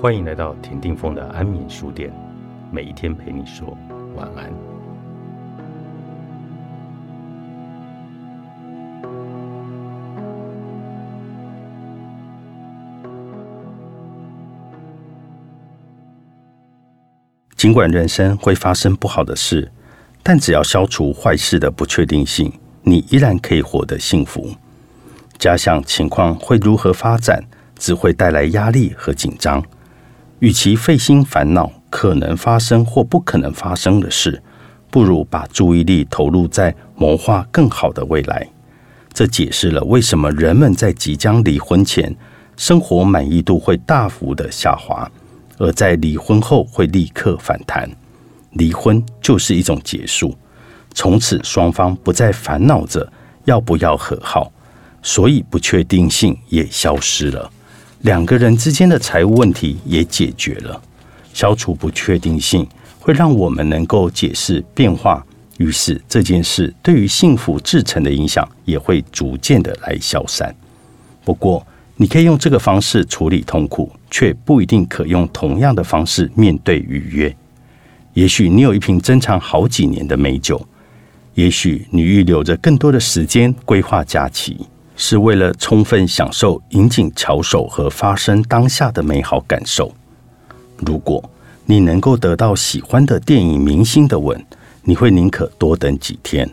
[0.00, 2.10] 欢迎来到田定峰的安眠书店，
[2.72, 3.76] 每一天陪你说
[4.16, 4.50] 晚安。
[17.54, 19.70] 尽管人生会发生不好的事，
[20.22, 22.50] 但只要消除坏事的不确定性，
[22.82, 24.48] 你依然可以活得幸福。
[25.36, 27.44] 假想情况会如何发展，
[27.76, 29.62] 只会带来压力和紧张。
[30.40, 34.42] 与其费心烦恼可能发生或不可能发生的事，
[34.90, 38.48] 不如把注意力投入在谋划更好的未来。
[39.12, 42.14] 这解释了为什么人们在即将离婚前，
[42.56, 45.10] 生活满意度会大幅的下滑，
[45.58, 47.90] 而在离婚后会立刻反弹。
[48.52, 50.34] 离婚就是一种结束，
[50.94, 53.12] 从此双方不再烦恼着
[53.44, 54.50] 要不要和好，
[55.02, 57.50] 所以不确定性也消失了。
[58.02, 60.80] 两个人之间的财务问题也解决了，
[61.34, 62.66] 消除不确定性
[62.98, 65.24] 会让我们能够解释变化，
[65.58, 70.54] 于是这件事对于幸福制成的影响也会逐渐的来消散。
[71.24, 77.36] 不过，你可以用这个方式处理痛苦，却不一定可用同样的方式面对愉悦。
[78.14, 80.66] 也许你有一瓶珍藏好几年的美酒，
[81.34, 84.56] 也许你预留着更多的时间规划假期。
[85.02, 89.90] 是为了充分享受引颈翘首和发生当下的美好感受。
[90.76, 91.24] 如果
[91.64, 94.44] 你能够得到喜欢的电影明星的吻，
[94.82, 96.46] 你会宁可多等几天，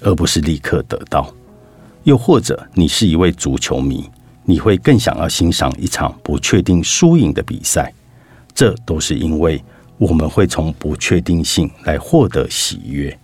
[0.00, 1.32] 而不是立刻得到。
[2.02, 4.10] 又或者你是一位足球迷，
[4.44, 7.94] 你会更想要欣赏一场不确定输赢的比赛。
[8.52, 9.62] 这都是因为
[9.98, 13.16] 我们会从不确定性来获得喜悦。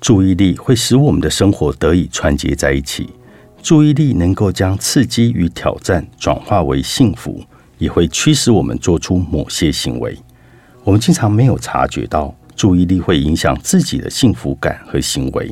[0.00, 3.10] 注意力会使我们的生活得以串接在一起。
[3.64, 7.42] 注意力能够将刺激与挑战转化为幸福，
[7.78, 10.14] 也会驱使我们做出某些行为。
[10.82, 15.50] 我们经常没有察觉到注意力会影响自己的幸福感和行为，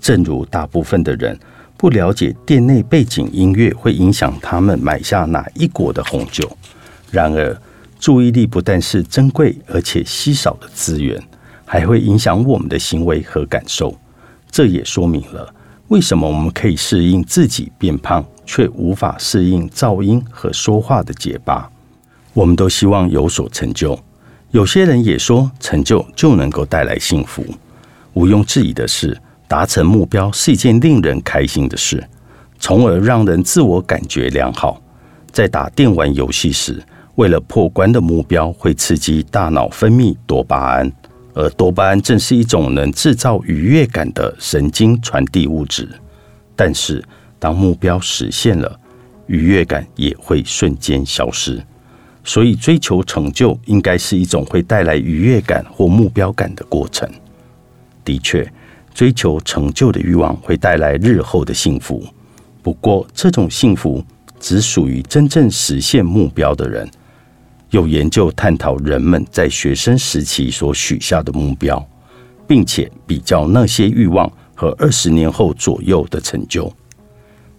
[0.00, 1.36] 正如大部分的人
[1.76, 6.56] 不了解店内背景音乐会影响他们买下哪一国的红酒。
[7.10, 7.60] 然而，
[7.98, 11.20] 注意力不但是珍贵而且稀少的资源，
[11.64, 13.92] 还会影响我们的行为和感受。
[14.52, 15.52] 这也说明了。
[15.90, 21.68] 为什么我们可以适应自己变胖，却无法适应噪音和说话的结巴？
[22.32, 23.98] 我们都希望有所成就。
[24.52, 27.44] 有些人也说，成就就能够带来幸福。
[28.12, 32.04] 毋庸置疑的是，达成目标是一件令人开心的事，
[32.60, 34.80] 从而让人自我感觉良好。
[35.32, 36.80] 在打电玩游戏时，
[37.16, 40.92] 为了破关的目标，会刺激大脑分泌多巴胺。
[41.34, 45.88] 而多巴胺正是一种能制造愉悦感的神经传递物质，
[46.56, 47.02] 但是
[47.38, 48.78] 当目标实现了，
[49.26, 51.62] 愉悦感也会瞬间消失。
[52.22, 57.08] 所以，追求成就应该是一种会带来愉悦感或目标感的过程。
[58.04, 58.46] 的确，
[58.92, 62.04] 追求成就的欲望会带来日后的幸福，
[62.62, 64.04] 不过这种幸福
[64.38, 66.86] 只属于真正实现目标的人。
[67.70, 71.84] 有研究探讨人们在学生时期所许下的目标，
[72.46, 76.72] 并且比较那些欲望和二十年后左右的成就。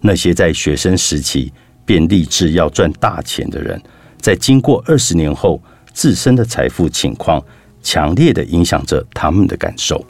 [0.00, 1.50] 那些在学生时期
[1.86, 3.80] 便立志要赚大钱的人，
[4.18, 5.62] 在经过二十年后，
[5.94, 7.42] 自身的财富情况
[7.82, 10.04] 强烈的影响着他们的感受。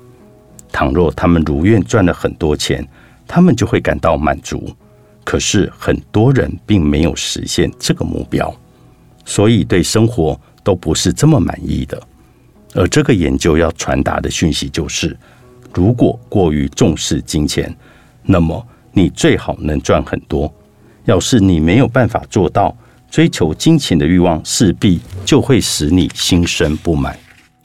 [0.73, 2.87] 倘若他们如愿赚了很多钱，
[3.29, 4.75] 他们就会感到满足。
[5.23, 8.53] 可是很多人并没有实现这个目标。
[9.25, 12.01] 所以对生活都不是这么满意的，
[12.75, 15.17] 而这个研究要传达的讯息就是：
[15.75, 17.75] 如果过于重视金钱，
[18.25, 20.53] 那么你最好能赚很多；
[21.05, 22.77] 要是你没有办法做到，
[23.11, 27.19] 追求金钱的欲望势必就会使你心生不满。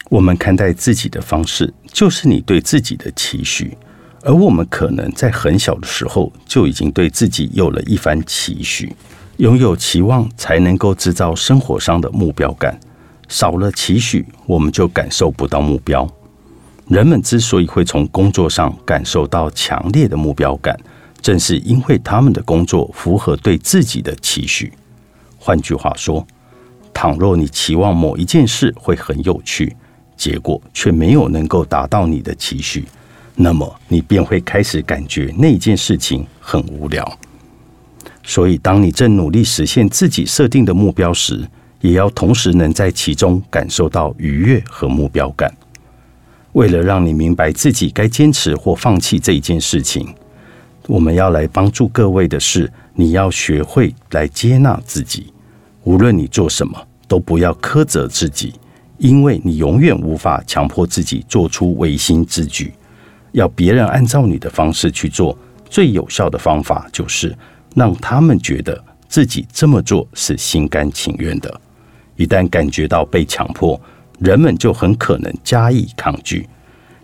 [0.09, 3.77] 我们看待自己的方式，就是你对自己的期许，
[4.23, 8.95] 而我们可能在很小的时候就已经对自己有了一番期许。
[9.37, 12.79] 拥有期望，才能够制造生活上的目标感。
[13.29, 16.07] 少了期许，我们就感受不到目标。
[16.87, 20.75] 人们之所以会从工作上感受到强烈的目标感，
[21.21, 24.73] 正是因为他们的工作符合对自己的期许。
[25.37, 26.25] 换句话说，
[26.91, 29.75] 倘若你期望某一件事会很有趣，
[30.15, 32.85] 结果却没有能够达到你的期许，
[33.35, 37.19] 那么你便会开始感觉那件事情很无聊。
[38.29, 41.47] 所以，当你正努力实现自己设定的目标时，
[41.79, 45.49] 也要同时能在其中感受到愉悦和目标感。
[46.51, 50.13] 为了让你明白自己该坚持或放弃这一件事情，
[50.87, 55.31] 我们要来帮助各位的是，你要学会来接纳自己。
[55.85, 56.77] 无论你做什么，
[57.07, 58.55] 都不要苛责自己，
[58.97, 62.73] 因为你永远无法强迫自己做出违心之举。
[63.31, 65.37] 要别人按照你的方式去做，
[65.69, 67.33] 最有效的方法就是
[67.77, 71.61] 让他们觉得自己这么做是心甘情愿的。
[72.15, 73.79] 一旦感觉到被强迫，
[74.17, 76.49] 人们就很可能加以抗拒。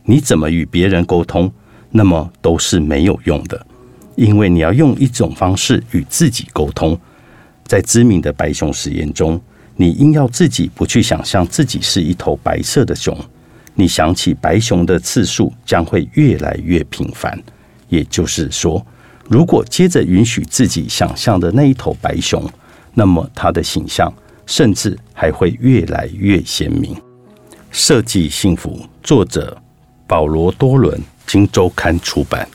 [0.03, 1.53] 你怎么与别人沟通，
[1.91, 3.63] 那么都是没有用的，
[4.15, 6.99] 因为你要用一种方式与自己沟通。
[7.67, 9.39] 在知名的白熊实验中，
[9.75, 13.15] 你硬要自己不去想象自己是一头白色的熊，
[13.75, 17.39] 你想起白熊的次数将会越来越频繁。
[17.89, 18.83] 也就是说，
[19.29, 22.43] 如果接着允许自己想象的那一头白熊，
[22.93, 24.11] 那么它的形象
[24.45, 26.95] 甚至还会越来越鲜明。
[27.71, 29.57] 设计幸福，作者。
[30.05, 32.47] 保罗·多伦，《经周刊》出版。